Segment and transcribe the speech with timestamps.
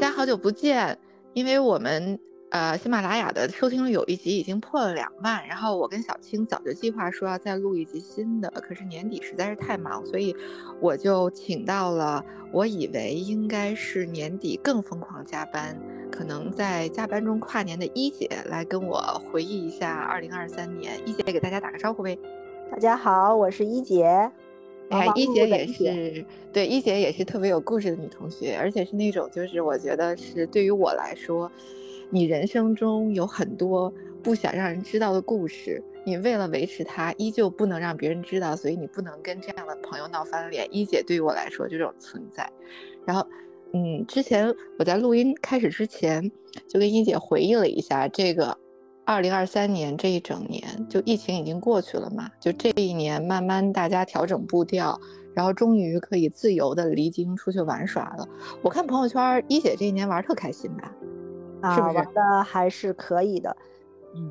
[0.00, 0.96] 大家好久不见，
[1.34, 2.18] 因为我们
[2.48, 10.34] 呃喜马拉雅的收听率有一集已经破了两万，然后我跟小青早就计划说要再录一集新的，可是年底实在是太忙，所以
[10.80, 15.78] 我就请到了我以为应该是年底更疯狂加班，
[16.10, 18.98] 可能在加班中跨年的一姐来跟我
[19.30, 20.98] 回忆一下二零二三年。
[21.06, 22.18] 一姐给大家打个招呼呗。
[22.70, 24.32] 大家好，我是一姐。
[24.90, 31.50] 哎，一姐也是，对，一姐也是特别有故事的女同学，而且是那种，就是我觉得是对于我来说，
[32.10, 40.66] 你人生中有很多不想让人知道的故事，你为了维持它，依旧不能让别人知道，所以你不能跟这样的朋友闹翻脸。
[40.74, 42.50] 一姐对于我来说就这种存在。
[43.06, 43.24] 然后，
[43.72, 46.32] 嗯，之前我在录音开始之前，
[46.68, 48.58] 就跟一姐回忆了一下这个。
[49.10, 52.30] 二零二三年这一整年，就疫情已经过去了嘛？
[52.38, 55.00] 就这一年，慢慢大家调整步调，
[55.34, 58.28] 然后终于可以自由的离京出去玩耍了。
[58.62, 60.92] 我看朋友圈，一姐这一年玩特开心吧？
[61.74, 61.96] 是不是？
[61.96, 63.56] 玩的还是可以的。
[64.14, 64.30] 嗯，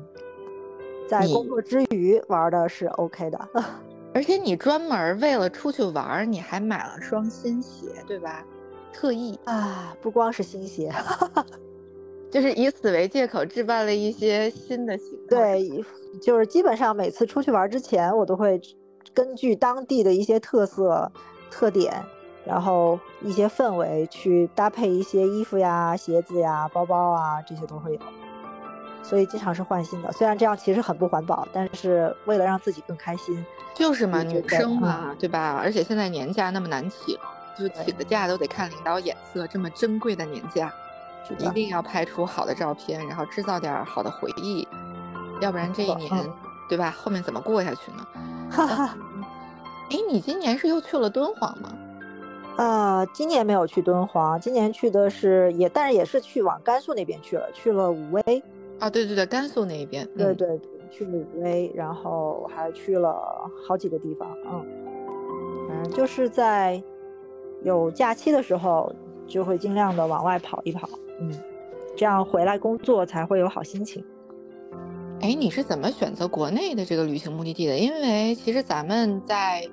[1.06, 3.48] 在工作之余玩的是 OK 的。
[4.14, 8.42] 而且你专门为了出去玩，你还买了双新鞋，对吧？
[8.94, 10.90] 特意啊，不光是新鞋。
[12.30, 15.68] 就是以此为借口置办了一些新的形对，
[16.22, 18.60] 就是基本上每次出去玩之前，我都会
[19.12, 21.10] 根据当地的一些特色
[21.50, 21.92] 特点，
[22.44, 28.00] 然后一些氛围去搭配一些衣服呀、鞋子呀、包包啊，这些都会有。
[29.02, 35.58] 所以经常是换新的，虽然这样其实很不环保，但是为了让自己更开心，就是嘛，女生嘛，对吧？
[35.60, 37.18] 而且现在年假那么难请，
[37.58, 40.72] 就请个假都得看领导眼色，这么珍贵的年假。
[41.38, 44.66] 一定要拍出好的照片，然后制造点好的回忆，
[45.40, 46.10] 要不然这一年，
[46.68, 46.90] 对吧？
[46.90, 48.06] 后面怎么过下去呢？
[48.50, 48.96] 哈哈。
[49.90, 51.72] 哎，你今年是又去了敦煌吗？
[52.56, 58.22] 啊，今年没有去敦煌，今年去的是也，但是也是去往甘肃那边去了，去了武威。
[58.78, 60.06] 啊，对对对，甘肃那一边。
[60.16, 63.20] 对对对，去了武威，然后还去了
[63.66, 64.28] 好几个地方。
[64.44, 64.64] 嗯，
[65.68, 66.82] 反正就是在
[67.62, 68.92] 有假期的时候，
[69.26, 70.88] 就会尽量的往外跑一跑。
[71.20, 71.30] 嗯，
[71.96, 74.04] 这样回来工作才会有好心情。
[75.20, 77.78] 哎，你是怎么选择国内的这个旅行目的地的？
[77.78, 79.68] 因为其实咱们在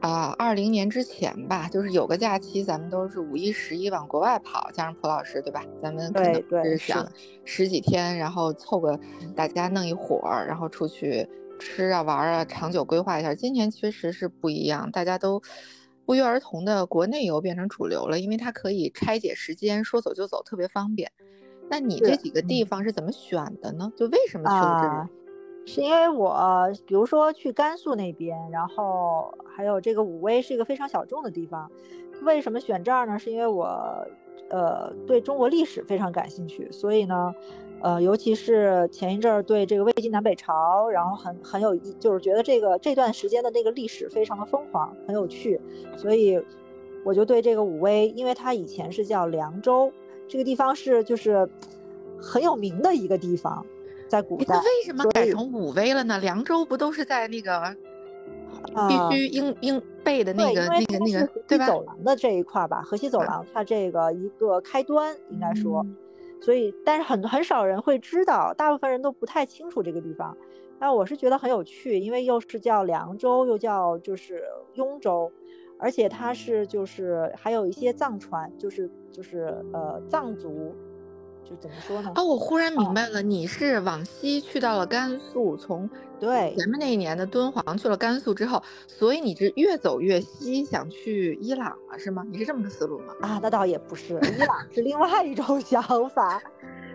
[0.00, 5.64] 啊二零年之前吧，就是有个假期，咱们都是五一、十一往国外跑，加上蒲老师，对吧？
[5.82, 7.08] 咱们可能是想
[7.46, 9.00] 十几天，然后凑个
[9.34, 11.26] 大家弄一伙儿，然后出去
[11.58, 13.34] 吃啊玩啊，长久规划一下。
[13.34, 15.40] 今年确实是不一样，大家都。
[16.06, 21.10] 不约而同的国内游变成主流了，因为它可以拆解时间，说走就走，特别方便。
[21.68, 23.92] 那你这几个地方是怎么选的呢？
[23.96, 25.72] 就为什么去了这里？
[25.72, 31.70] 是因为我，比如说去甘肃那边，然后还有这个武威是一个非常小众的地方。
[32.22, 33.18] 为什么选这儿呢？
[33.18, 34.06] 是因为我，
[34.50, 37.34] 呃，对中国历史非常感兴趣，所以呢。
[37.84, 45.60] 呃，尤其是前一阵儿对这个魏晋南北朝，然后很很有意，就是觉得这个这段时间的那个历史非常的疯狂，很有趣，
[45.94, 46.42] 所以
[47.04, 49.92] 我就对这个武威，因为它以前是叫凉州，
[50.26, 51.46] 这个地方是就是
[52.18, 53.66] 很有名的一个地方，
[54.08, 54.56] 在古代。
[54.56, 56.18] 为什么改成武威了呢？
[56.20, 57.76] 凉州不都是在那个
[58.88, 61.66] 必须应应背的那个那个那个对吧？
[61.66, 65.84] 走廊的这一块吧，河西走廊它这个一个开端，应该说。
[66.44, 70.36] 所以，但是很很少人会知道，大部分人都不太清楚这个地方。
[70.78, 74.44] 但我是觉得很有趣，因为又是叫凉州，又叫就是
[74.74, 75.32] 雍州，
[75.78, 80.74] 而且它是就是还有一些藏传，就是就是呃藏族。
[81.48, 82.12] 就怎么说呢？
[82.16, 85.88] 哦，我忽然明白了，你是往西去到了甘肃，从
[86.18, 92.24] 对前面那一年的敦煌去了甘肃之后，所以你是越走越西，想去伊朗了，是吗？
[92.30, 93.14] 你是这么个思路吗？
[93.20, 96.42] 啊，那倒也不是，伊朗是另外一种想法。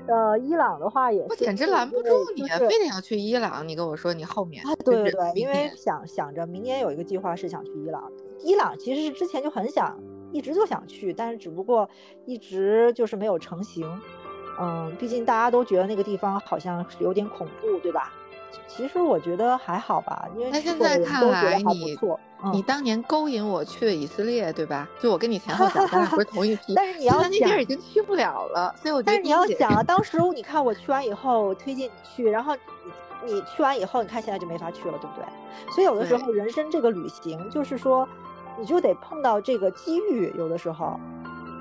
[0.08, 3.68] 呃，伊朗的话也，我简直拦不住你，非得要去伊朗。
[3.68, 8.12] 你跟我说你后面啊，对对对，因为想想着明年有一个计划是想去伊朗。
[8.40, 10.00] 伊朗其实是之前就很想，
[10.32, 11.88] 一直就想去，但是只不过
[12.26, 13.86] 一直就是没有成型。
[14.60, 18.12] 嗯，毕竟大家都觉得那个地方好像是有点恐怖，对吧？
[18.68, 21.96] 其实我觉得还好吧，因为现在看来你
[22.54, 24.88] 你当年勾引我去以色列，对吧？
[25.00, 26.74] 就我跟你前后脚，咱俩不是同一批。
[26.78, 29.12] 但是你 要想，那地儿已经去不了了，所以我觉得。
[29.12, 32.56] 但是你要想啊， 当时你看我去完以后推荐你去，然后
[33.26, 35.26] 你你去完以后，你看现在就没法去了，对不对？
[35.74, 38.08] 所以有的时候人生这个旅行，就是说
[38.58, 41.00] 你就得碰到这个机遇，有的时候。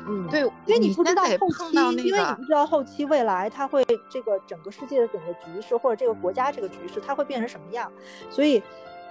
[0.08, 7.92] 嗯，对，因为你不知道后期，因为你不知道后期未来它会这个整个世界的整个局势或者这个国家这个局势它会变成什么样，
[8.30, 8.62] 所以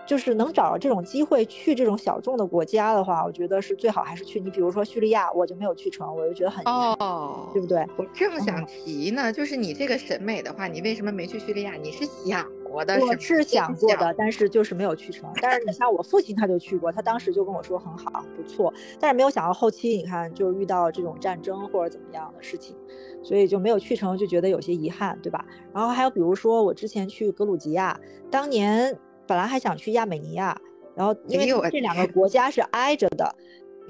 [0.07, 7.85] 就是能找到这种机会去这种小众的国家的话，我觉得是最好还是去你比如说叙利亚，我就没有去成，我就觉得很哦，对不对？
[7.97, 11.73] 我正想提呢，就是你这个审美的话，你为什么没去叙利亚？
[11.73, 15.31] 你是想我是想过的，但是就是没有去成。
[15.41, 18.73] 但是你像我父亲他就去过，他当时就跟我说很好，不错。
[18.99, 22.75] 但是没有想到后期你看就是遇到这种战争或者怎么样的事情，
[23.23, 25.45] 所以就没有去成，就觉得有些遗憾，对吧？
[25.73, 27.99] 然后还有比如说我之前去格鲁吉亚，
[28.29, 28.97] 当年。
[29.29, 30.57] 本来还想去亚美尼亚，
[30.95, 33.35] 然后因为这两个 国家是挨着的，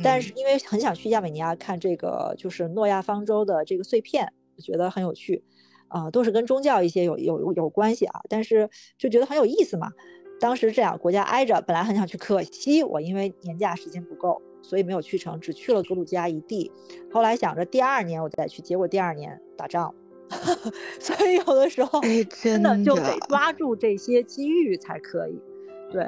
[0.04, 5.44] 但是因为很想去亚美尼亚看这个就是诺亚方舟的这个碎片，觉得很有趣，
[5.88, 9.92] 啊，都是跟宗教一些有有有关系啊，但是就觉得很有意思嘛。
[10.40, 16.72] 当时这两个国家挨着，本来很想去，可惜我因为年假时间不够，所以没有去成，只去了格鲁吉亚一地。
[17.12, 19.94] 后来想着第二年我再去，结果第二年打仗。
[21.00, 22.02] 所以有的时候
[22.44, 25.42] 真的就得抓住这些机遇才可以。
[25.90, 26.06] 对，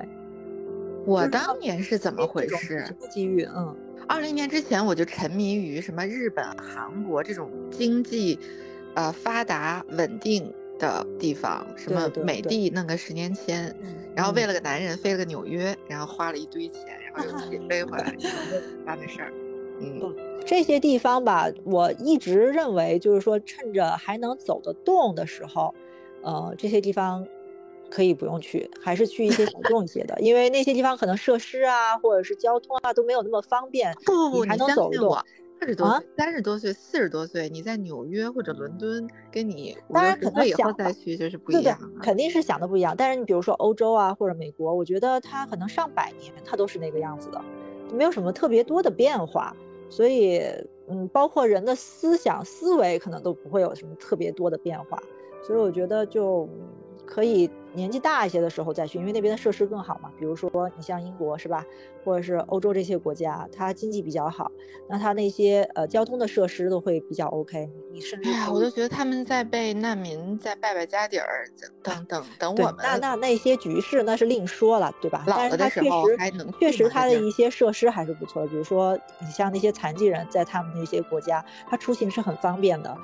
[1.06, 2.86] 我当年是怎么回事？
[3.10, 3.74] 机遇，嗯，
[4.10, 8.38] 二零年之前我就沉迷于什么日本、韩国这种经济，
[8.96, 13.76] 呃发达稳定的地方，什么美的弄个十年签，
[14.16, 16.82] 然后为了个男人飞了个纽约，然后花了一堆钱，
[17.14, 18.16] 然后又自己 飞回来，
[18.86, 19.34] 干的事儿，
[19.82, 20.16] 嗯。
[20.46, 25.76] 这些地方吧，我一直认为就是说，趁着还能走得动的时候，
[26.24, 27.28] 呃，这些地方
[27.92, 33.94] 可以不用去，还是去一些小众一些的，因为那些地方可能设施啊，或者是交通啊都没有那么方便。
[34.06, 35.16] 不不不，你还能走得动。
[35.62, 41.78] 二十多、三十多岁、四十多岁，你在纽约或者伦敦，跟你当然可能以后再去就是不一样。
[42.02, 42.96] 肯定是想的不一样。
[42.98, 47.42] 但是你比如说欧洲啊，或者美国，我觉得它可能上百年它都是那个样子的，
[47.94, 49.56] 没有什么特别多的变化。
[49.90, 50.42] 所以，
[50.88, 55.02] 嗯，包括人的思想思维可能都不会有什么特别多的变化，
[55.44, 56.48] 所以我觉得就。
[57.10, 60.12] 可以年纪大一些的时候再去，因为那边的设施更好嘛。
[60.20, 61.66] 比如说你像英国是吧，
[62.06, 64.52] 或者是欧洲这些国家，它经济比较好，
[64.88, 67.68] 那它那些呃交通的设施都会比较 OK。
[67.92, 71.48] 你甚至，哎呀，我都觉得他们在被难民在败败家底儿，
[71.82, 72.76] 等等等我们。
[72.84, 75.24] 那那那些局势那是另说了，对吧？
[75.26, 78.48] 老了的时候还能确实它的一些设施还是不错的。
[78.48, 82.96] 比如说你像那些残疾人在他们那些国家，他出行是很方便的。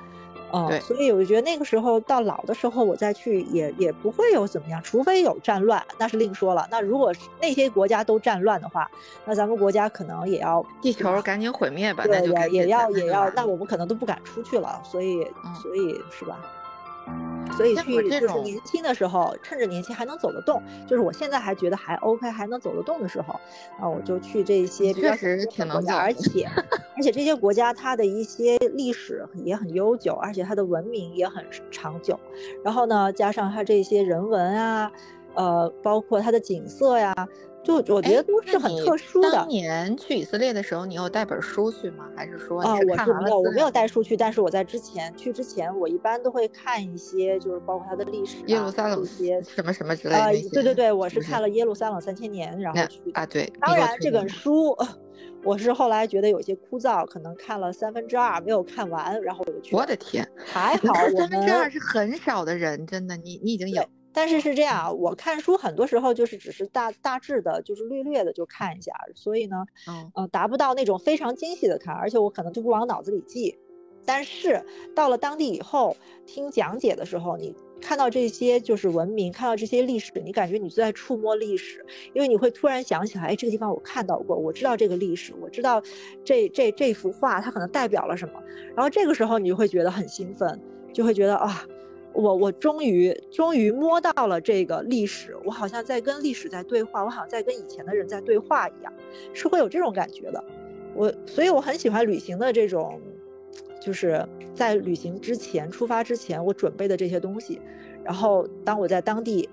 [0.52, 6.66] 哦，所以我觉得那个时候到老的时候我再去也也不会有怎么样，除非有战乱，那是另说了。
[6.70, 8.88] 那如果那些国家都战乱的话，
[9.24, 12.04] 那咱们国家可能也要地球赶紧毁灭吧？
[12.04, 14.80] 对，对也要也要，那我们可能都不敢出去了。
[14.84, 15.24] 所以，
[15.60, 16.38] 所以是吧？
[17.56, 23.34] 所以去就是年轻的时候，趁着年轻还能走得动，就是我现在还觉得还 OK，还能走得动的时候，
[23.80, 26.44] 啊，我就去这些确实挺能走，而且
[26.96, 32.18] 而且这些国家它的一些历史也很悠久，而且它的文明也很长久，
[32.62, 34.92] 然后呢，加上它这些人文啊，
[35.34, 37.14] 呃，包括它的景色呀。
[37.66, 39.32] 就我觉得都是很特殊的。
[39.32, 42.08] 当年去以色列的时候，你有带本书去吗？
[42.16, 44.16] 还是说啊，我是没有，我没有带书去。
[44.16, 50.20] 但是我在之前去之前，我一般都会看一些，就是包括它的历史、耶路撒冷一些什么什么之类的。
[50.20, 53.52] 啊，对对对，我是看了《耶路撒冷三千年》，然后去啊，对。
[53.60, 54.76] 当然，这本书
[55.42, 59.74] 我是后来觉得有些枯燥，可能看了三分之二没有看完，然后我就去。
[59.76, 63.82] 我的天，还 好，三分之二是很少的人，真的，你你已经有。
[64.16, 73.58] 但是是这样，我看书很多时候就是只是大大致的，就是略略的就看一下，所以呢，嗯，呃达不到那种非常精细的看，而且我可能就不往脑子里记。
[74.06, 75.94] 但是到了当地以后，
[76.24, 85.82] 听讲解的时候，你看到这些就是文明，看到这些历史，你感觉你就在触摸历史，因为你会突然想起来，哎，这个地方我看到过，我知道这个历史，我知道
[86.24, 88.42] 这这这幅画它可能代表了什么，
[88.74, 90.58] 然后这个时候你就会觉得很兴奋，
[90.90, 91.66] 就会觉得啊。
[92.16, 98.92] 我我终于终于摸到了这个历史，我好像在跟历史在对话，我好像在跟以前的人在对话一样，
[99.34, 100.42] 是会有这种感觉的。
[100.94, 102.98] 我所以我很喜欢旅行的这种，
[103.80, 107.60] 就是在旅行之前出发之前我准备的这些东西，
[108.02, 109.48] 然后当我在当地。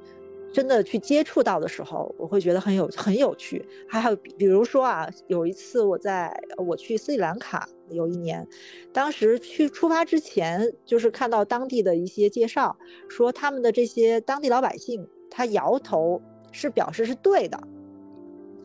[0.53, 3.67] 真的去接触到的时候，我会觉得很有很有趣。
[3.89, 8.47] 还有比如说啊，有一次我在我去斯里兰卡有一年，
[8.93, 12.77] 当时去出发之前，就是看到当地的一些介绍，
[13.09, 17.59] 说他们的这些当地老百姓，他摇头是表示是对的，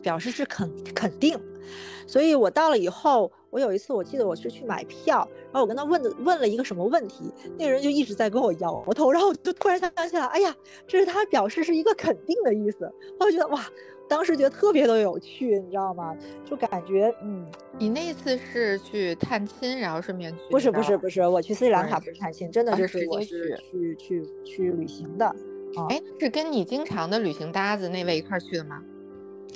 [0.01, 1.39] 表示是肯肯定。
[2.07, 3.31] 所以我到了以后。
[3.51, 12.87] 我有一次，我记得我是去买票，然后我跟他问的问了一个什么问题，那个人就一直在跟我摇头，然后我就突然想起来，哎呀，这是他表示是一个肯定的意思。
[13.19, 13.65] 我就觉得哇，
[14.07, 16.15] 当时觉得特别的有趣，你知道吗？
[16.45, 17.43] 就感觉嗯，
[17.79, 20.41] 你那次是去探亲，然后顺便去？
[20.51, 25.25] 不是不是不是，我去斯里兰卡不是探亲，真的就是我是去去去旅行的。
[25.89, 28.79] 哎，是跟你经常的旅行搭子那位一块儿去的吗？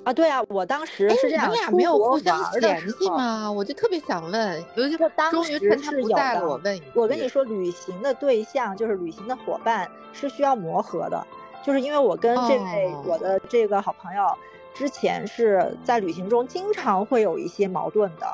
[0.04, 3.50] 啊，对啊，我当时是这样，你俩没有互相联系吗？
[3.52, 4.98] 我就特别想问，尤其
[5.32, 11.26] 终于趁他不在了，我问你，我跟你说，旅行的对象就是旅行的伙伴是需要磨合的，
[11.64, 14.26] 就是因为我跟这位我的这个好朋友
[14.74, 18.28] 之前是在旅行中经常会有一些矛盾的，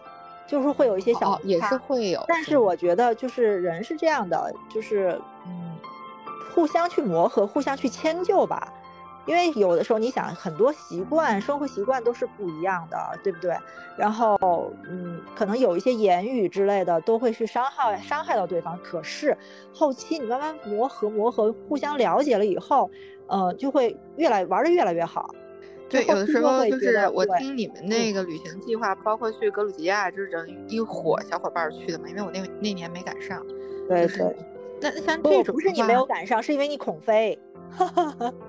[0.48, 5.78] 就是会有一些小也是会有，但是我觉得就是人是这样的，就是嗯，
[6.56, 8.74] 互相去磨合，互相去迁就吧。
[9.30, 13.56] 因为有的时候你想很多习惯、生活习惯都是不一样的，对不对？
[13.96, 18.76] 然后，嗯，可能有一些言语之类的都会去伤害、伤害到对方。
[18.84, 19.38] 可是
[19.72, 22.90] 后期你慢慢磨合、磨合，互相了解了以后，
[23.28, 25.30] 呃，就会越来玩的越来越好。
[25.88, 32.10] 对，有的时候就是我听你们那个旅行计划，包括去格鲁吉亚，就是整一伙小伙伴去的嘛。
[32.10, 33.46] 因为我那那年没赶上。
[33.88, 34.36] 对对。
[34.82, 37.38] 那像这种不是你没有赶上，是因为你恐飞。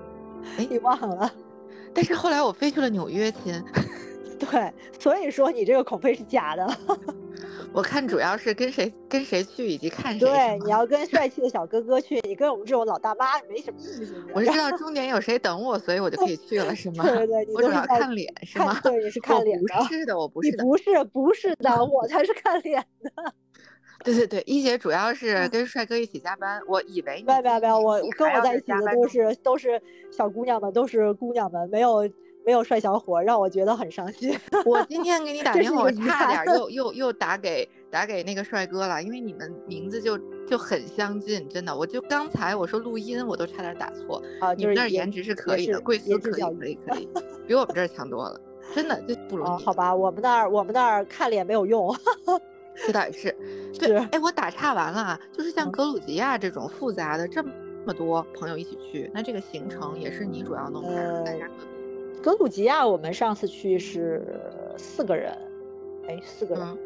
[0.57, 1.31] 哎，你忘了？
[1.93, 3.63] 但是后来我飞去了纽约，亲。
[4.39, 6.67] 对，所以说你这个恐飞是假的。
[7.73, 10.27] 我看主要是跟谁跟谁去，以及看谁。
[10.27, 14.15] 对，你要跟帅气的小哥哥去，你跟我们这种老大妈没什么意思。
[14.33, 17.03] 我是知道终点有谁等我，所以我就可以去了，是吗？
[17.05, 18.79] 对对对，我主要看脸，是吗？
[18.83, 19.75] 对，你是看脸的。
[19.77, 20.49] 不是的，我不是。
[20.49, 23.33] 你不是不是的，我才是看脸的。
[24.03, 29.81] 对对对，一姐主要是跟帅哥一起加班，我以为没有没有，我跟我在一起的都是都是
[30.11, 32.09] 小姑娘们，都是姑娘们，没有
[32.45, 34.37] 没有帅小伙，让我觉得很伤心。
[34.65, 40.17] 我今天给你打电话，我差点又 又又打给打给那个帅哥了，因为你们名字就
[40.47, 44.21] 就很相近，真的，我就刚才我说录音，我都差点打错。
[44.39, 47.07] 啊，你们那儿颜值是可以的，贵司可以可以可以，
[47.47, 48.41] 比我们这儿强多了，
[48.73, 49.63] 真的就不容易。
[49.63, 51.95] 好吧，我们那儿我们那儿看脸没有用。
[52.85, 53.35] 这倒也是，
[53.77, 61.25] 对，哎，我打岔完了啊，就是像格鲁吉亚这种复杂的这么多朋友一起去，那这个行程也是你主要弄的。
[62.21, 64.23] 格鲁吉亚我们上次去是
[64.77, 65.35] 四个人，
[66.07, 66.77] 哎，四个人，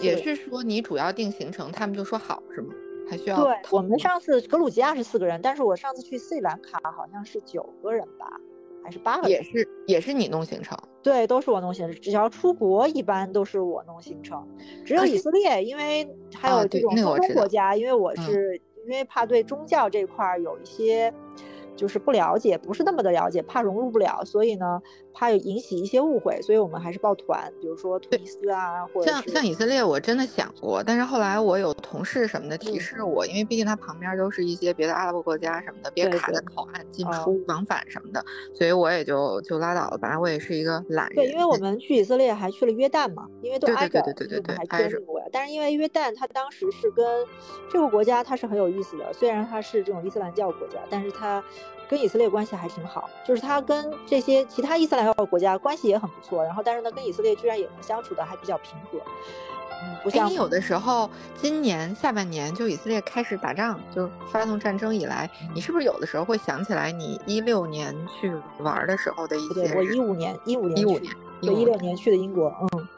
[0.00, 2.74] 也是说你主要定行程，他们就说好是吗？
[3.10, 3.42] 还需要？
[3.42, 8.40] 对，我们上次格鲁吉亚是四个人，但是我上次去斯里兰卡好像是九个人吧。
[8.84, 12.00] 还是八个也是也是你弄行程，对，都是我弄行程。
[12.02, 14.46] 只要出国，一般都是我弄行程。
[14.84, 21.12] 只有以色列，因为还有这种中东国家，因为我是因为怕对宗教这块儿有一些。
[21.76, 24.80] 就是不了解，不是那么的了解，怕融入不了，所以呢，
[25.12, 39.98] 怕引起一些误会，所以我们还是报团，比如说突尼斯啊，或者像像以色列，我真的想过，但是后来我有同事什么的提示我，因为毕竟它旁边都是一些别的阿拉伯国家什么的，别卡在口岸进出往返什么的，所以我也就就拉倒了。
[39.98, 41.16] 本来我也是一个懒人。
[41.16, 45.00] 对，因为我们去以色列还去了约旦嘛，因为都挨着，对对对对对，还挨着。
[45.32, 47.04] 但是因为约旦它当时是跟
[47.68, 51.42] 这个国家它是很有意思的，虽然它是这种伊斯兰教国家，但是它。
[51.88, 58.98] 跟以色列关系还挺好，就是他跟这些其他伊斯兰教国家关系也很不错，然后但是呢，跟以色列居然也能相处的还比较平和。
[59.82, 69.68] 嗯，不像你有的时候，今年下半年就以色列开始打仗，就发动战争以来，你是不是有的时候会想起来你一六年去玩的时候的一些？
[69.68, 71.12] 对，我一五年，一五年，一五年，
[71.42, 72.88] 对，一六年去的英国，嗯。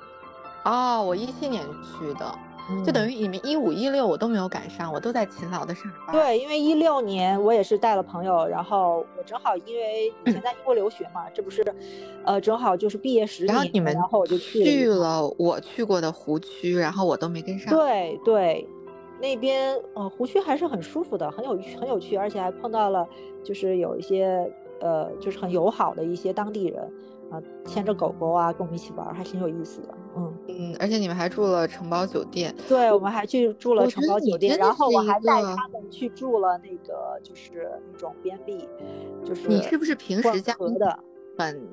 [0.65, 2.39] 哦，我一七年去的。
[2.85, 6.17] 就等于你们一五一六我都没有赶上，我都在勤劳的上班。
[6.17, 11.65] 对，因为一六年我也是带了朋友，然后我正好因为以前在英国留学嘛，这不是，
[12.25, 17.73] 呃，正好就是毕业十年，然后你们然后我就去了我去过的湖区，然后我都没跟上。
[17.73, 18.69] 对对，
[19.21, 23.07] 那边呃湖区还是很舒服的，很有很有趣，而且还碰到了
[23.45, 26.93] 就是有一些呃就是很友好的一些当地人。
[27.31, 29.95] 啊，牵着狗狗啊，跟我们一起玩，还挺有意思的。
[30.17, 32.55] 嗯嗯，而且你们还住了城堡酒店。
[32.69, 38.69] 对，我们还去住了城堡酒店，然后我还带他们去住了那个，就是那种边壁，
[39.25, 40.99] 就是你是不是平时价格的
[41.37, 41.69] 很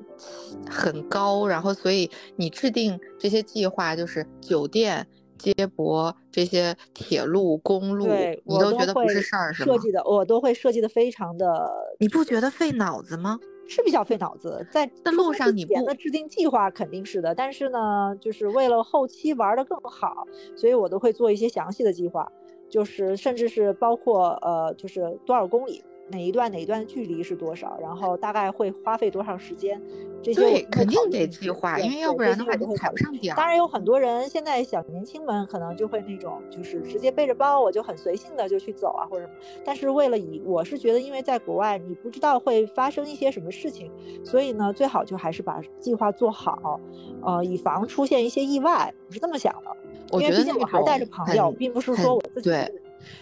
[0.68, 5.06] 很高，然后所以你制定这些计划，就是酒店、
[5.38, 8.06] 接驳这些铁路、公路，
[8.44, 9.72] 你都觉得不是事儿，是吗？
[9.72, 13.38] 设计的我都会设计的非常的，你不觉得费脑子吗？
[13.66, 22.30] 是比较费脑子，在路上你不制定计划肯定是的，但是呢，就是为了后期玩的更好，所以我都会做一些详细的计划，
[22.68, 25.82] 就是甚至是包括呃，就是多少公里。
[26.08, 27.78] 哪一段哪一段距离是多少？
[27.80, 29.80] 然后大概会花费多长时间？
[30.22, 33.36] 这些肯定得计划，因为要不然的话就踩不上点。
[33.36, 39.34] 当然有很多人现在小年轻们可能就会那种，就是直接背着包，我就很随性的就去走啊或者什么。
[39.64, 43.92] 但是为了以，我是觉得因为在国外你不知道会发生一些什么事情，
[44.24, 46.80] 所以呢最好就还是把计划做好，
[47.22, 48.94] 呃，以防出现一些意外。
[49.06, 52.50] 我是这么想的，因为毕竟我还带着朋友，并不是说我自己。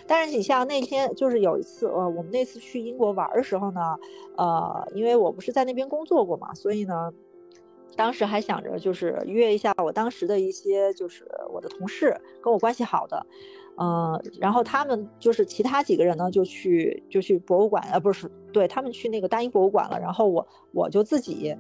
[0.06, 3.80] 但是你像那天就是有一次，呃，我们那次去英国玩的时候呢，
[4.36, 7.12] 呃，因为我不是在那边工作过嘛，所以呢，
[7.96, 13.26] 当时还想着就是约一下我当时的一些就是我的同事跟我关系好的，
[13.76, 21.56] 嗯，然后他们就是其他几个人呢就去就去博物馆，呃，不是，对他们去那个大英博物馆了，然后我我就自己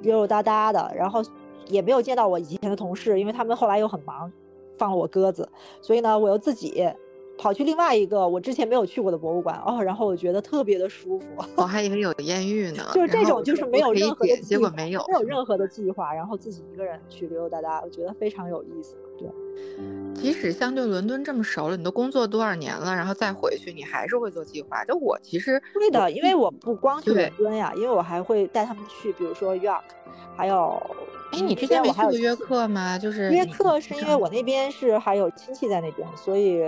[0.00, 1.20] 溜溜达达的，然后
[1.68, 4.32] 也没有见到我以前的同事，因为他们后来又很忙，
[4.78, 5.48] 放了我鸽子，
[5.82, 6.88] 所以呢，我又自己。
[7.38, 11.26] 跑去另外一个我之前没有去过的博物馆哦，然后我觉得特别的舒服。
[11.54, 18.96] 我还以为有艳遇呢，就是这种，就是没有任何的结果没有，没有任何的计划，然后自己一个人去溜溜达达，我觉得非常有意思。
[19.18, 19.28] 对，
[20.14, 24.84] 即使相对伦敦这么熟了，你都工作多少年了，然后再回去，你还是会做计划。
[24.84, 29.82] 就我其实会的，因为我不光去伦敦呀，因为我还会带他们去，比如说 York，
[30.36, 30.82] 还有。
[31.32, 32.98] 哎，你之前没去过约克吗？
[32.98, 36.58] 就是约克是因为我那边是还有亲戚在那边，所以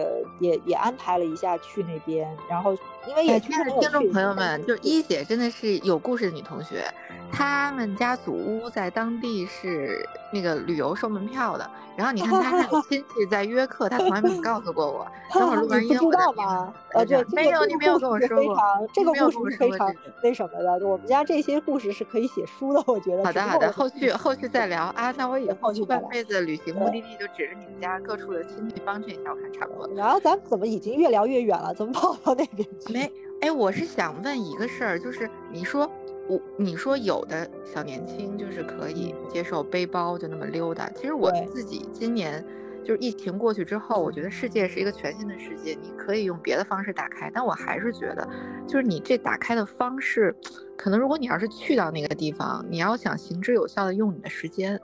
[0.40, 2.76] 也也安排了一下去那边，然后。
[3.06, 6.84] 因为也亲爱的听众朋友们，就是一姐真的是有故事的女同学，
[7.32, 11.68] 他们家祖屋在当地是那个旅游收门票的。
[11.96, 15.04] 然后你看他还有 亲戚在约克，他从来没有告诉过我。
[15.34, 16.72] 等会儿录完音，我知道吗？
[16.94, 18.56] 呃，对，没有，你没有跟我说过。
[18.92, 19.92] 这个故事非常
[20.22, 23.24] 那什么的，我们家这些故事是可以写书的，我觉得。
[23.24, 25.12] 好的，好的，后续后续再聊啊。
[25.16, 29.92] 那我以后半辈子旅行目的地就指着你们家各处的亲戚帮衬一下，我看差不多。
[29.96, 31.74] 然后咱们怎么已经越聊越远了？
[31.74, 32.92] 怎么跑到那边去？
[32.92, 35.90] 没，哎，我是想问一个事儿，就是你说
[36.28, 40.88] 我，你说有的小年轻就是可以接受背包就那么溜达。
[40.90, 42.44] 其实我自己今年
[42.84, 47.30] 就是疫情过去之后，我觉得世界是一个全新的世界，你可以用别的方式打开。
[47.32, 48.28] 但我还是觉得，
[48.66, 50.34] 就是你这打开的方式，
[50.76, 54.78] 可能如果你要是去到那个地方，你要想行之有效的用你的时间，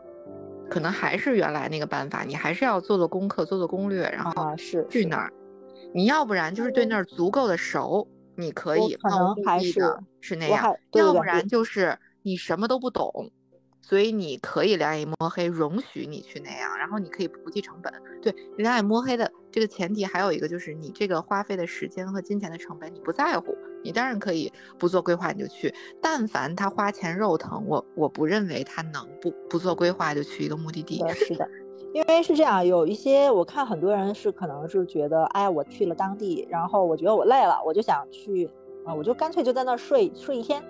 [0.70, 5.30] 可能还是原来那个办法，你还是要做做功课，做做攻略，然后是去那儿。
[5.92, 9.81] 你要不然就是对那儿足够的熟，你可以可能还是
[10.21, 13.31] 是那样；要不然就是你什么都不懂，
[13.81, 17.93] 所以你可以两眼摸黑，容许你去那样，然后你可以不计成本。
[18.23, 25.75] 对，两眼摸黑的这个前提还有一个就是你这个花费的时间和金钱的成本你不在乎，你当然可以不做规划你就去。
[26.01, 31.03] 但凡他花钱肉疼，我我不认为他能不不做规划就去一个目的地。
[31.12, 31.47] 是的。
[31.94, 38.50] 因为是这样，有一些我看很多人是可能是觉得，哎，我去了当地，然后我觉得我累了，我就想去
[38.85, 40.61] 啊，我就干脆就在那儿睡睡一天，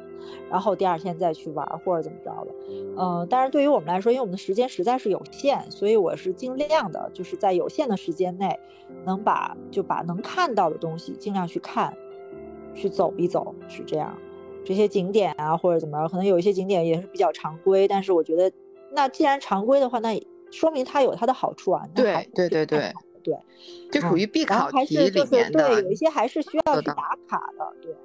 [0.50, 2.54] 然后第二天再去玩或者怎么着的。
[2.98, 8.60] 嗯，但是对于我们来说，因为我们的时间实在是有限，所以我是尽量的，就是在有限的时间内，
[9.06, 11.96] 能把就把能看到的东西尽量去看，
[12.74, 14.14] 去走一走，是这样。
[14.62, 18.52] 这些景点啊或者怎么着，可能有一些景点也是比较常规，但是我觉得，
[18.92, 20.22] 那既然常规的话，那。
[20.54, 21.82] 说明它有它的好处啊！
[21.94, 23.34] 对对对对对，
[23.90, 25.68] 就属于必考题里面的。
[25.68, 26.94] 对，有一些还是需要去打
[27.28, 27.72] 卡的。
[27.82, 27.96] 对，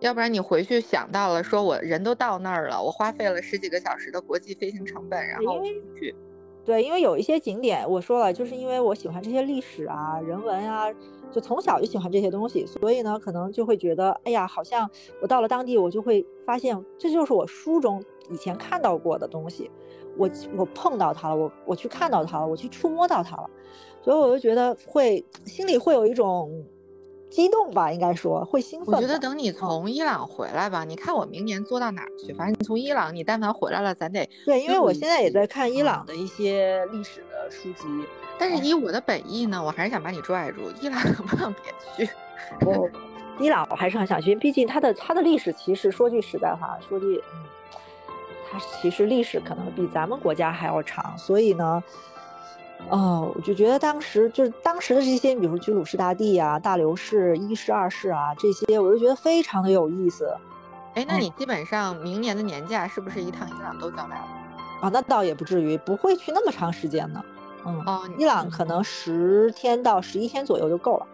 [0.00, 5.62] 要不然你回去想到了，说我人都到那儿了，我花费了十几个小时的国际飞行成本，然后
[5.98, 6.14] 去。
[6.64, 10.86] 对，因为有一些景点，我说了，就是因为我喜欢这些历史啊、人文啊，
[11.30, 14.88] 就从小就喜欢这些东西，所以呢，可能就会觉得，哎呀，好像
[15.20, 19.70] 我到了当地，我就会发现，这就是我书中以前看到过的东西。
[20.16, 23.48] 我我碰到它了，我我去看到它了，我去触摸到它了，
[24.02, 26.64] 所以我就觉得会心里会有一种
[27.30, 28.94] 激动吧，应该说会兴奋。
[28.94, 32.32] 我觉得等你从伊朗回来吧，你看我明年做到哪儿去？
[32.32, 37.86] 反正你从伊朗，你但凡回来了，咱得对，因为我现在也在看伊朗的一些历史的书籍。
[38.38, 42.12] 但是以我的本意呢，我还是想把你拽住，伊朗能 不能别去？
[42.66, 42.88] 我，
[43.38, 47.44] 伊朗我还是很想去，毕竟它的它的历史其实说句实在话，说句嗯。
[48.52, 51.80] 它其实历史可能比咱们国家还要长，所以呢，
[52.88, 60.34] 哦，我就觉得当时就是当时的这些，比如居鲁士大帝啊、大流士、一世、二世啊这些，我就觉得非常的有意思。
[60.94, 64.24] 哎，那你基本上明年的年假是不是一趟伊朗都交代了？
[64.80, 67.22] 啊，那倒也不至于，不会去那么长时间呢。
[67.64, 71.06] 嗯，哦，伊朗可能十天到十一天左右就够了。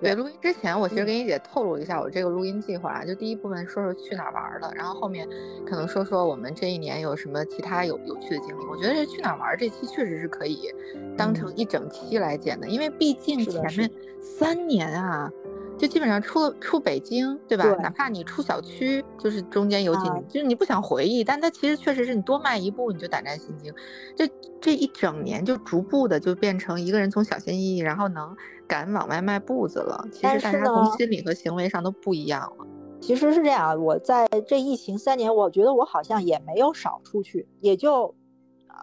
[0.00, 5.26] 对，录音之前我其实跟你姐透露一下我这个录音计划，就第一部分说说去哪儿玩了，然后后面
[5.66, 8.64] 可能说说我们这一年有什么其他有有趣的经历。
[8.70, 10.70] 我觉得这去哪儿玩这期确实是可以
[11.16, 15.30] 当成一整期来剪的，因为毕竟前面三年啊。
[15.78, 17.64] 就基本上出了出北京，对吧？
[17.82, 23.72] 哪怕你出小区，就是中间有几年，就是你不想回忆，但它其实确实是你多迈一步你就胆战心惊。
[24.16, 24.26] 这
[24.60, 28.34] 这一整年就逐步的就变成一个人从小心翼翼，然后能
[28.66, 30.06] 敢往外迈步子了。
[30.10, 32.66] 其实大家从心理和行为上都不一样了。
[33.00, 38.14] 其实是这样，我在这疫情三年，我觉得我好像也没有少出去，也就，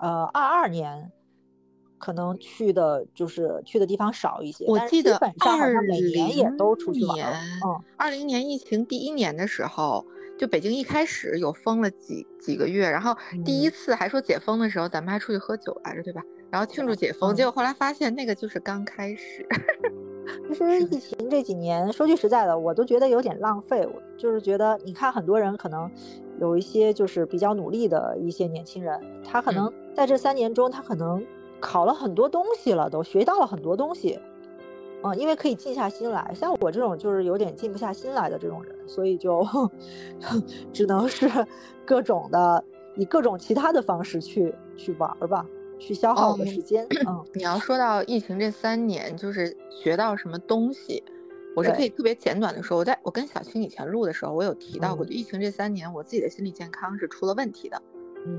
[0.02, 1.12] 呃，二二年。
[2.04, 4.66] 可能去的就是去的地方少一些。
[4.68, 7.18] 我记得基本上好像每年也都出去玩。
[7.66, 10.06] 嗯，二零年疫情第一年的时候，
[10.38, 16.22] 就北京一开始有封了几几个月，然后第一次还说解封的时候，咱们还出去喝酒来着，对吧？
[16.52, 19.48] 然后庆祝解封，结果后来发现那个就是刚开始。
[20.50, 23.88] 其实疫情这几年，说句实在的，我都觉得有点浪费。
[23.88, 25.90] 我就是觉得，你看很多人可能
[26.40, 31.26] 有一些就是比较努力的一些年轻人，他可能在这三年中，他可能
[31.64, 34.20] 考了很多东西了，都学到了很多东西。
[35.02, 36.30] 嗯，因为可以静下心来。
[36.36, 39.48] 像我这种就是有点静不下心来的这种人，所以就
[40.74, 41.30] 只能是
[41.86, 42.62] 各种的
[42.98, 45.46] 以各种其他的方式去去玩吧。
[45.80, 46.86] 去消耗我的时间。
[47.08, 51.04] 嗯，你要说到疫情这三年，就是学到什么东西，
[51.56, 52.78] 我是可以特别简短的说。
[52.78, 57.82] 我在我跟小青以前录的时候，我有提到过，就疫情这三年，我自己的心理健康是出了问题的。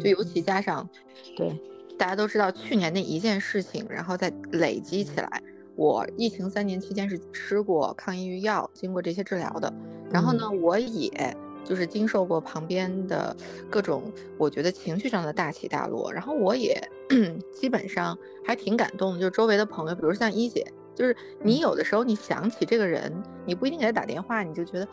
[0.01, 0.89] 就尤其加上，
[1.37, 1.61] 对，
[1.99, 5.43] 大家都知道去年那一件事情，然后再累积起来，
[5.77, 9.73] 我疫情三年期间是吃过抗抑郁药，经过这些治疗的。
[10.11, 11.37] 然后呢，我也。
[11.67, 13.35] 就是经受过旁边的
[13.71, 16.79] 各种，我觉得情绪上的大起大落，然后我也
[17.59, 19.19] 基本上还挺感动的。
[19.19, 20.63] 就是周围的朋友，比如像一姐，
[20.95, 23.13] 就是你有的时候你想起这个人，
[23.45, 24.87] 你不一定给他打电话，你就觉得。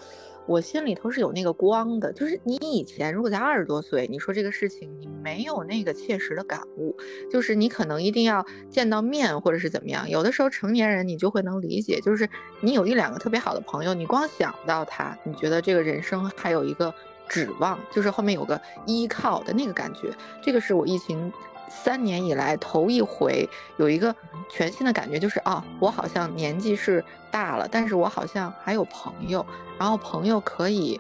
[0.47, 6.97] 我心里头是有那个光的，就是你以前如果在二十多岁，你说这个事情你没有那个切实的感悟，
[7.29, 10.09] 就是你可能一定要见到面或者是怎么样。
[10.09, 12.27] 有的时候成年人你就会能理解，就是
[12.59, 16.91] 你有一两个特别好的朋友，你光想到他，你觉得这个人生还有一个
[17.29, 20.11] 指望，就是后面有个依靠的那个感觉。
[20.41, 21.31] 这个是我疫情。
[21.71, 24.13] 三年以来头一回有一个
[24.49, 29.45] 全新的感觉，就是啊，我好像年纪是大了，但是我好像还有朋友，
[29.79, 30.99] 然后朋友可以，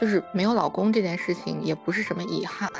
[0.00, 2.70] 就是没有老公这件事情也不是什么遗憾。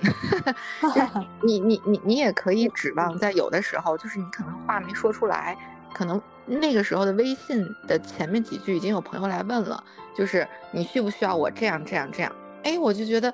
[1.42, 5.58] 你你你你也可以指望在有的时候，就是你可能话没说出来，
[5.92, 9.82] 可能那个时候的微信的前面几句已经有朋友来问了，
[10.16, 12.32] 就是你需不需要我这样这样这样？
[12.64, 13.32] 哎，我就觉得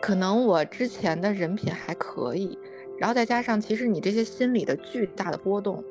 [0.00, 2.58] 可能我之前的人品还可以。
[2.98, 5.82] 然后再加上，其实你这些心理的巨大的波动，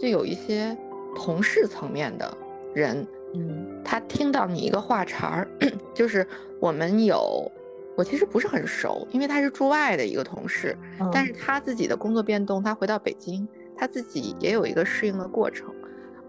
[0.00, 0.74] 就有一些
[1.14, 2.34] 同事层面的
[2.74, 5.48] 人，嗯，他听到你一个话茬儿，
[5.92, 6.26] 就是
[6.58, 7.50] 我们有，
[7.94, 10.74] 我其实不是很熟，因为他是驻外的一个同事，
[11.12, 15.74] 但是他自己的工作变动，他回到北京，他自己也有一个适应的过程。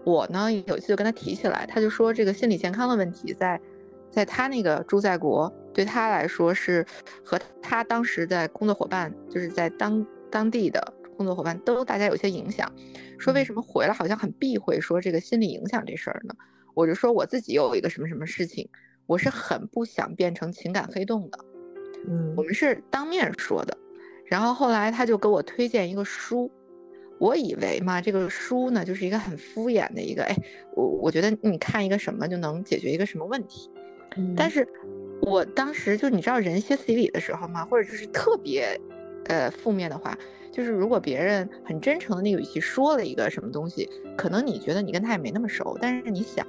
[0.04, 3.58] 我呢，有一次就跟他提起来，他就说这个心理健康的问题，在
[4.10, 6.84] 在他那个驻在国，对他来说是
[7.22, 10.04] 和他当时在工作伙伴，就是在当。
[10.30, 12.70] 当地的工作伙伴都大家有些影响，
[13.18, 16.34] 说为什么回来好像很避讳说这个心理影响这事儿呢？
[16.74, 18.68] 我就说我自己有一个什么什么事情，
[19.06, 21.38] 我是很不想变成情感黑洞的。
[22.06, 23.74] 嗯，我们是当面说的，
[24.26, 26.52] 然后后来他就给我推荐一个书，
[27.18, 30.36] 我以为嘛这个书呢就是一个很敷衍的一个，哎，
[30.76, 33.70] 我我觉得你看一个什么就能解决一个什么问题，
[34.36, 34.68] 但是
[35.28, 38.80] 我当时就你知道人歇斯底里的时候吗，或者就是特别。
[39.24, 40.16] 呃，负面的话，
[40.50, 43.86] 就是如果别人很真诚的那个语气说了一个什么东西，
[44.16, 46.46] 可能你觉得你跟他也没那么熟，但是你想，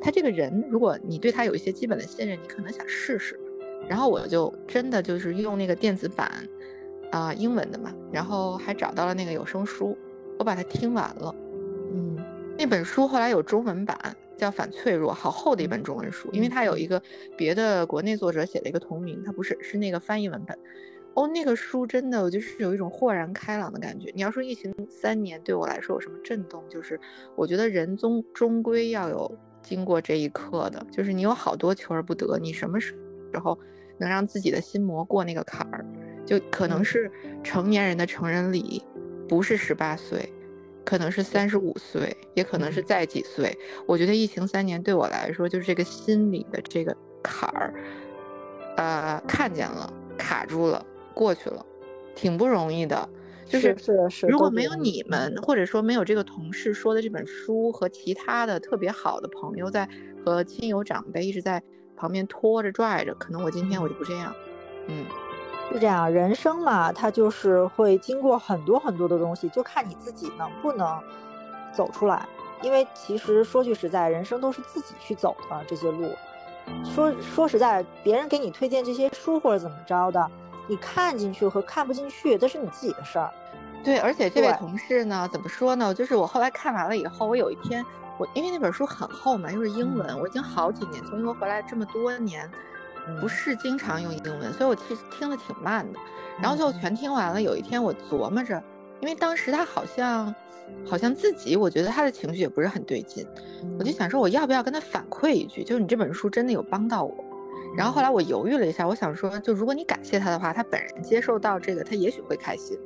[0.00, 3.36] 他这个人，如果你对他有一些基本的信任，你可能想试试。
[3.88, 6.30] 然后我就真的就是用那个电子版，
[7.10, 9.98] 啊，英文的嘛，然后还找到了那个有声书，
[10.38, 11.34] 我把它听完了。
[11.92, 12.16] 嗯，
[12.56, 13.98] 那本书后来有中文版，
[14.38, 17.02] 叫《反脆弱》，好厚的一本中文书，因为它有一个
[17.36, 20.56] 别的国内作者写了一个同名，它不是，是那个翻译文本。
[21.14, 24.12] 哦，那个书真的，我就是有一种豁然开朗的感觉。
[24.14, 26.98] 你要说疫情三年对我来说有什么震动，就是
[27.34, 32.94] 我觉得人终终归要有经过这一刻的，就是你有好多求而不得，你什么时
[33.42, 33.58] 候
[33.98, 35.84] 能让自己的心魔过那个坎儿？
[36.24, 37.10] 就可能是
[37.42, 38.84] 成年人的成人礼，
[39.28, 40.32] 不是十八岁，
[40.88, 43.54] 可能是三十五岁，也可能是再几岁。
[43.86, 47.74] 我觉得疫情三年对我来说，就是这个心理的这个坎儿，
[48.78, 50.82] 呃，看见了，卡住了。
[51.12, 51.66] 过去了，
[52.14, 53.06] 挺不容易的，
[53.44, 54.26] 就是是是。
[54.28, 59.86] 如果没有你们，或者说没有这个同事说的这本书和其他的特别好的朋友在
[60.24, 61.62] 和亲友长辈一直在
[61.96, 64.34] 旁边拖着拽着，可能我今天我就不这样。
[64.86, 65.04] 嗯，
[65.72, 71.00] 是这样，人生嘛，它就是会经过很多很多的东西，就看你自己能不能
[71.72, 72.26] 走出来。
[72.62, 76.10] 因为其实说句实在，人生都是自己去走的这些路。
[76.84, 80.30] 说说实在，别人给你推荐这些书或者怎么着的。
[80.66, 83.30] 你看进去和看不进去，这是你自己的事儿。
[83.84, 85.94] 对，而且这位同事呢，怎么说呢？
[85.94, 87.82] 就是我后来看完了以后，我有一天，
[88.18, 92.50] 我因为那本书很厚嘛，又是英文，我已经好几年从英国回来这么多年，
[93.20, 95.98] 不是经常用英文，所以我其实听的挺慢的。
[96.40, 97.42] 然后就全听完了。
[97.42, 98.62] 有一天我琢磨着，
[99.00, 100.34] 因为当时他好像
[100.86, 103.26] 好像自己，我觉得他的情绪也不是很对劲，
[103.78, 107.24] 我就想说我要不要跟他反馈一句，就是你这本书真的有帮到我。
[107.76, 112.78] 然后后来我犹豫了一下，我想说，就如果你感谢他的话，他本人接受到这个，他也许会开心。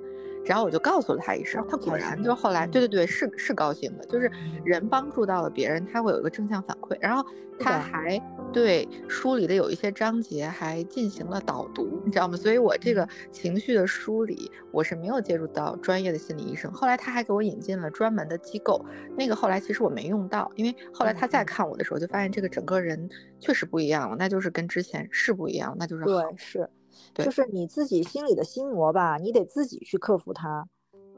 [0.45, 4.31] 然后我就告诉了他一声，他果然就后来，对对对，是是高兴的，就是
[4.65, 6.97] 人帮助到了别人，他会有一个正向反馈。
[7.01, 7.25] 然后
[7.61, 8.21] 他还
[8.53, 12.37] 对书里的有一些章节还进行了导读，你知道吗？
[12.37, 16.71] 所以我这个情绪的梳理，我是没有接触到专业的心理医生。
[16.73, 18.85] 后来他还给我引进了专门的机构，
[19.17, 23.09] 那个后来其实我没用到，因为后来他再看我的时候，就发现这个整个人
[23.41, 26.69] 确实不一样了，那就是跟之前是不一样，那就是对是。
[27.15, 30.69] 就是你自己心里的心魔吧，你得自己去克服它。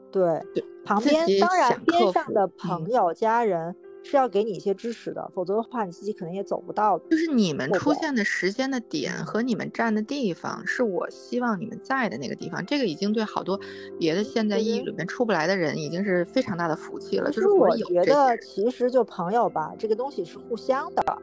[0.09, 0.41] 对，
[0.85, 6.99] 旁边当然边上的朋友、家人是要给你一些支持的，否则的话你自己可能也走不到。
[7.09, 12.63] 就是你们出现的时间的点和你们站的地方，是我希望你们在的那个地方。
[12.65, 13.59] 这个已经对好多
[13.99, 17.31] 别的现在抑郁里面出不来的人，已经是非常大的福气了。
[17.31, 21.21] 就是我觉得，其实就朋友吧，这个东西是互相的，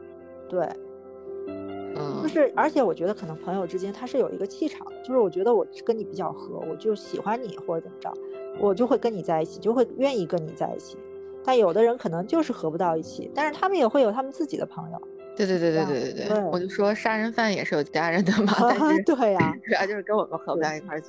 [0.49, 0.67] 对。
[2.21, 8.11] 就是，而且我觉得可能朋友之间他是有一个气场的，就是我觉得我跟你比较合，我就喜欢你或者怎么着，
[8.59, 10.97] 我就会跟你在一起，就会愿意跟你在一起。
[11.43, 15.01] 但有的人可能就是合不到一起，但是他们也会有他们自己的朋友。
[15.35, 18.53] 对对对对对对对，我就说杀人犯也是有家人的嘛。
[19.05, 21.07] 对呀， 主要就是跟我们合不到一块儿去。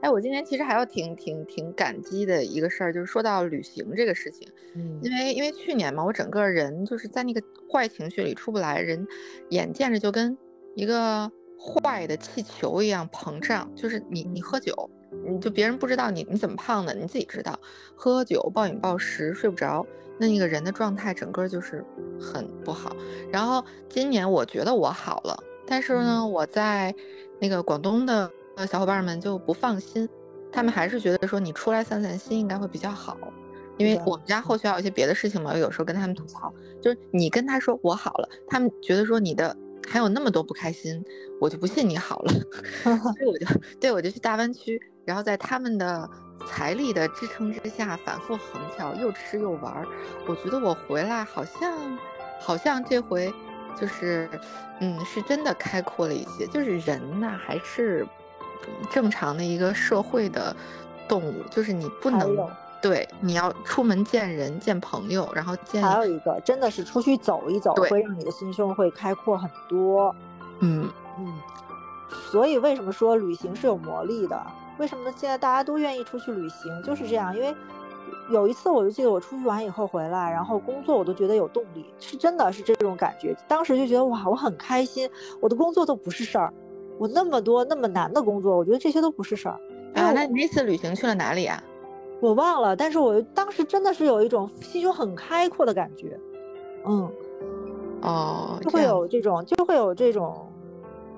[0.00, 7.40] 哎，我今天其实还有挺挺挺感激的一个事儿，就是说到旅行这个事情，嗯，因为因为去年嘛，我整个人就是在那个
[7.72, 9.06] 坏情绪里出不来，人
[9.50, 10.36] 眼见着就跟
[10.74, 14.90] 一个坏的气球一样膨胀，就是你你喝酒，
[15.26, 17.58] 你就别人不知道你你怎么胖的，你自己知道，
[17.94, 19.86] 喝酒暴饮暴食睡不着，
[20.18, 21.84] 那那个人的状态整个就是
[22.20, 22.96] 很不好。
[23.30, 26.94] 然后今年我觉得我好了，但是呢，我在
[27.40, 28.30] 那个广东的。
[28.54, 30.06] 呃，小伙伴们就不放心，
[30.52, 33.16] 他们还是觉得说你出来散散心应该会比较好，
[33.78, 35.52] 因为我们家后续还有一些别的事情嘛。
[35.54, 39.56] 我有时候跟他们吐槽，就是你跟他说我好了，他们觉得说你的
[39.88, 41.04] 还有那么多不开心，
[41.40, 42.32] 我就不信你好了。
[42.84, 43.46] 所以我就
[43.80, 46.08] 对我就去大湾区，然后在他们的
[46.46, 49.84] 财力的支撑之下反复横跳，又吃又玩。
[50.26, 51.98] 我觉得我回来好像
[52.40, 53.32] 好像这回
[53.80, 54.28] 就是，
[54.80, 56.46] 嗯，是真的开阔了一些。
[56.46, 58.06] 就是人呐，还是。
[58.92, 60.54] 正常的一个社会的
[61.08, 62.48] 动物，就是你不能
[62.82, 65.82] 对，你要出门见人、见朋友，然后见。
[65.82, 70.14] 还有一个，真的是出去走一走，会让你的心胸会开阔很多。
[70.60, 71.32] 嗯嗯。
[72.30, 74.38] 所以为什么说旅行是有魔力的？
[74.78, 75.12] 为什么？
[75.16, 77.34] 现在大家都愿意出去旅行，就是这样。
[77.34, 77.54] 因为
[78.30, 83.36] 有一次，我就记得我出去玩以后回来，然后工作我都觉得有动力，是真的是这种感觉。
[83.46, 85.08] 当时就觉得哇，我很开心，
[85.40, 86.52] 我的工作都不是事儿。
[86.98, 89.58] 我那么多那么难的工作，我觉得这些都不是事儿
[89.94, 90.12] 啊。
[90.12, 91.62] 那你那次旅行去了哪里啊？
[92.22, 96.16] 我忘了，但是我当时真的是有一种心胸很开阔的感觉，
[96.86, 97.10] 嗯，
[98.00, 100.48] 哦，就会有这种，就会有这种，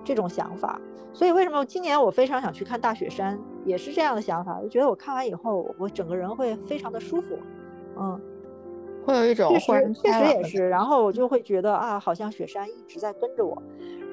[0.02, 0.80] 这种想法。
[1.12, 7.38] 所以为什么今年我非常想去看大雪山，也是这样的想法，就觉得我看完以后，我整个人会非常的舒服，
[7.98, 8.18] 嗯，
[9.04, 13.62] 会有一种确实确实也是，然后我就会觉得啊，好像雪山一直在跟着我。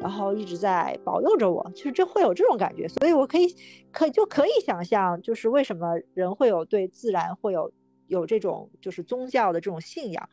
[0.02, 3.46] 然后一直在保佑着我，其实这会有这种感觉，所以我可以
[3.92, 7.72] 可就可以想象，就是为什么人会有对自然会有
[8.08, 10.30] 有这种就是宗教的这种信仰，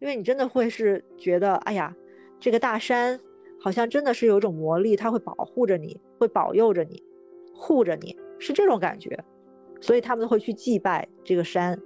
[0.00, 1.94] 因为你真的会是觉得，哎呀，
[2.40, 3.20] 这个大山
[3.60, 7.02] 好像真的是有一种魔力，它会保护着你，会保佑着你，
[7.54, 9.22] 护着你，是这种感觉，
[9.78, 11.78] 所以他们会去祭拜这个山，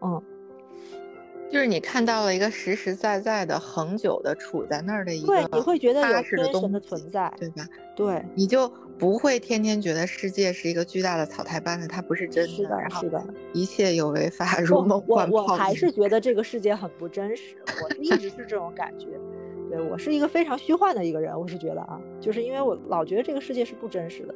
[0.00, 0.22] 嗯。
[1.52, 7.68] 就是你看到了一个实实在在的、恒久的处在那儿的一个对，你会觉得有天神的存在，对吧？
[7.94, 8.66] 对，你就
[8.98, 12.50] 不会天天觉得世界是一个巨大的草台班子，它不是真的。
[12.50, 15.42] 是的，是的，一切有为法，如梦幻泡影。
[15.42, 19.08] 我还是觉得这个世界很不真实，我一直是这种感觉。
[19.68, 24.34] 对我是一个非常虚幻的一个人，我是觉得啊，就是因为我老觉得这个世界是不真实的，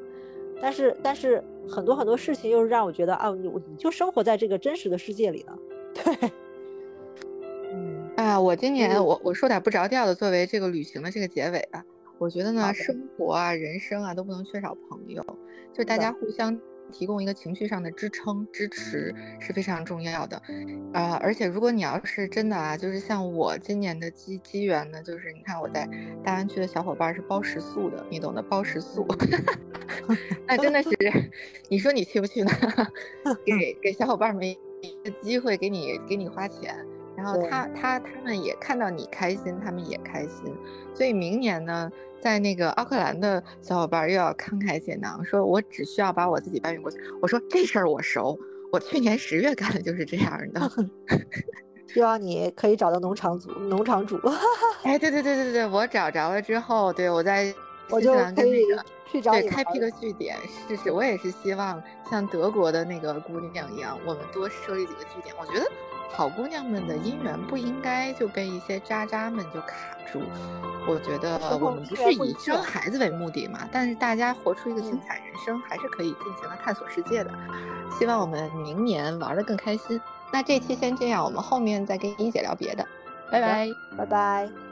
[0.61, 5.59] 但是但是很多很多事情又让我觉得啊，你你就生活在这个真实的世界里了，
[6.05, 6.31] 对。
[8.27, 11.85] 啊，我今年我我说点不着调的，作为这个旅行的这个结尾吧。
[12.19, 15.23] 我觉得呢，生活啊，人生啊，都不能缺少朋友，
[15.73, 16.59] 就是大家互相
[16.91, 20.43] 提供一个情绪上的支撑、支持是非常重要的。
[20.93, 25.89] 啊，而且如果你要是真的啊，就是像我今年的机机缘呢，就是你看我在
[26.25, 29.07] 大湾区的小伙伴是包食宿的，你懂得包食宿，
[30.49, 30.91] 那真的是，
[31.69, 32.51] 你说你去不去呢？
[33.47, 34.57] 给给小伙伴们一
[35.05, 36.75] 个机会，给你给你花钱。
[37.27, 40.55] 然后他他他们也看到你开心，他们也开心，
[40.95, 46.99] 所以明年呢，在那个奥克兰的小伙伴又要慷慨解囊，说我只需要把我自己搬运过去。
[47.21, 48.39] 我说这事儿我熟，
[48.71, 50.71] 我去年十月干的就是这样的。
[51.93, 54.21] 希望你可以找到农场主，农场主。
[54.85, 57.53] 哎，对对对对对，我找着了之后，对我在
[57.89, 58.65] 我就可以
[59.11, 60.37] 去找对开辟个据点
[60.69, 60.91] 试试。
[60.91, 65.35] 我也是希望像德国的那个姑娘一样，我们多设立几个据点。
[65.39, 65.67] 我觉得
[66.13, 69.75] 好姑娘们的姻缘不应该就被一些渣渣们就卡
[70.11, 70.23] 住。
[70.89, 77.31] 我觉得我们不是以生孩子为目的嘛，但是大家活出一个精彩人生，还是可以尽情的探索世界的。
[77.99, 80.01] 希望我们明年玩的更开心。
[80.33, 82.87] 那这期先这样，我们后面再跟一姐聊别的。
[83.31, 84.66] 拜拜，拜拜。